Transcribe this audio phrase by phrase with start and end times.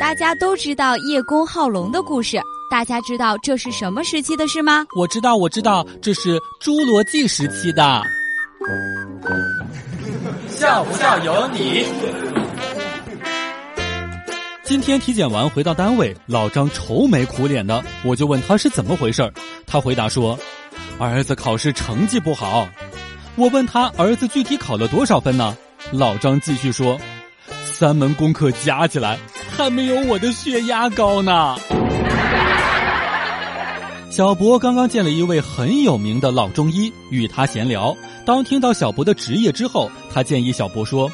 [0.00, 2.40] 大家都知道叶公好龙的故事，
[2.70, 4.84] 大家知道这是什么时期的事吗？
[4.96, 8.02] 我知道，我知道，这是侏罗纪时期的。
[10.48, 11.86] 笑不笑由你。
[14.64, 19.30] 今天体检完回到单位，老张愁眉苦脸的，我就问他是怎么回事
[19.66, 20.38] 他回答说
[20.98, 22.68] ：“儿子考试成绩不好。”
[23.36, 25.56] 我问他儿子具体考了多少分呢？
[25.92, 26.98] 老张继续说
[27.82, 29.18] ：“三门功课加起来
[29.50, 31.56] 还没有我的血压高呢。
[34.08, 37.92] ”小博刚刚见了一位很有名的老中医，与他闲聊。
[38.24, 41.10] 当听到小博的职业之后，他建议小博说：“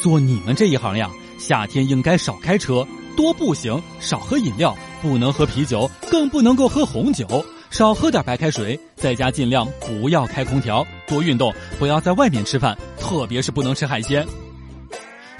[0.00, 2.82] 做你们这一行呀，夏天应该少开车，
[3.14, 14.26] 多步行，少喝饮料，不能喝啤酒，更不能够喝红酒。”少喝点白开水，在家尽量不要开空调，多运动，不要在外面吃饭，特别是不能吃海鲜。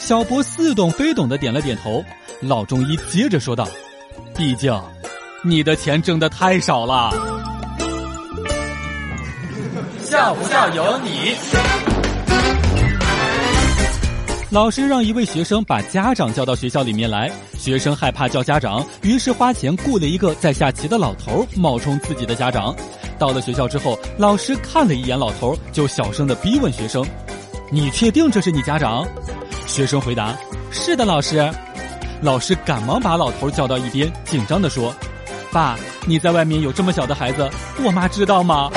[0.01, 2.03] 小博似懂非懂的点了点头。
[2.41, 3.69] 老中医接着说道
[4.34, 4.75] ：“毕竟，
[5.45, 7.12] 你的钱挣的太少了。”
[10.03, 11.37] 笑不笑由你。
[14.51, 22.75] 老师让一位学生把家长叫到学校里面来，学生害怕叫家长，于是花钱雇了一个在下棋的老头冒充自己的家长。
[23.19, 27.07] 到了学校之后，老师看了一眼老头，就小声的逼问学生
[27.70, 29.07] ：“你确定这是你家长？”
[29.71, 30.37] 学生回答
[30.73, 31.49] ：“是的，老师。”
[32.21, 34.95] 老师赶忙把老头叫到一边，紧张的说
[35.53, 37.49] ：“爸，你在外面有这么小的孩子，
[37.83, 38.69] 我妈知道吗？”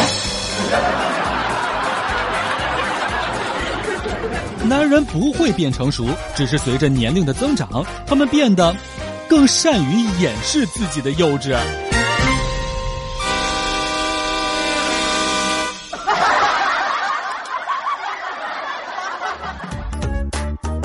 [4.64, 8.74] 男人不会变成熟，只是随着年龄的增长，他们变得
[9.28, 11.58] 更善于掩饰自己的幼稚。